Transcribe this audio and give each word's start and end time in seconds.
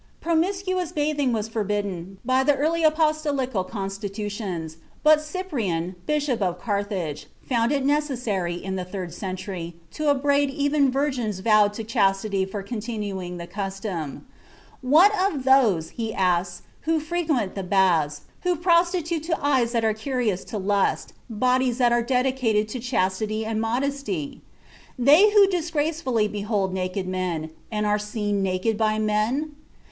Promiscuous 0.19 0.91
bathing 0.91 1.31
was 1.31 1.47
forbidden 1.47 2.17
by 2.25 2.43
the 2.43 2.55
early 2.55 2.83
Apostolical 2.83 3.63
Constitutions, 3.63 4.77
but 5.03 5.21
Cyprian, 5.21 5.95
Bishop 6.07 6.41
of 6.41 6.59
Carthage, 6.59 7.27
found 7.47 7.71
it 7.71 7.85
necessary, 7.85 8.55
in 8.55 8.77
the 8.77 8.83
third 8.83 9.13
century, 9.13 9.75
to 9.91 10.09
upbraid 10.09 10.49
even 10.49 10.91
virgins 10.91 11.37
vowed 11.41 11.73
to 11.73 11.83
chastity 11.83 12.45
for 12.45 12.63
continuing 12.63 13.37
the 13.37 13.45
custom. 13.45 14.25
"What 14.81 15.11
of 15.19 15.43
those," 15.43 15.91
he 15.91 16.11
asks, 16.11 16.63
"who 16.89 16.99
frequent 16.99 17.53
baths, 17.69 18.21
who 18.41 18.55
prostitute 18.55 19.21
to 19.25 19.37
eyes 19.39 19.71
that 19.73 19.85
are 19.85 19.93
curious 19.93 20.43
to 20.45 20.57
lust, 20.57 21.13
bodies 21.29 21.77
that 21.77 21.91
are 21.91 22.01
dedicated 22.01 22.67
to 22.69 22.79
chastity 22.79 23.45
and 23.45 23.61
modesty? 23.61 24.41
They 24.97 25.29
who 25.29 25.45
disgracefully 25.47 26.27
behold 26.27 26.73
naked 26.73 27.07
men, 27.07 27.51
and 27.71 27.85
are 27.85 27.99
seen 27.99 28.41
naked 28.41 28.79
by 28.79 28.97
men? 28.97 29.55